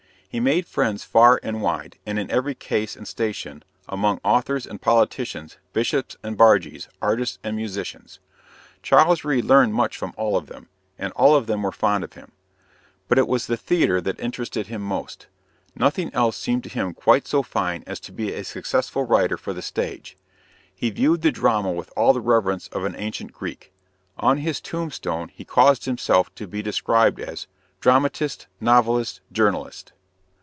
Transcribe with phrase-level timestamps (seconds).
[0.33, 4.79] He made friends far and wide, and in every class and station among authors and
[4.79, 8.21] politicians, bishops and bargees, artists and musicians.
[8.81, 12.13] Charles Reade learned much from all of them, and all of them were fond of
[12.13, 12.31] him.
[13.09, 15.27] But it was the theater that interested him most.
[15.75, 19.51] Nothing else seemed to him quite so fine as to be a successful writer for
[19.51, 20.15] the stage.
[20.73, 23.73] He viewed the drama with all the reverence of an ancient Greek.
[24.17, 27.47] On his tombstone he caused himself to be described as
[27.81, 29.91] "Dramatist, novelist, journalist."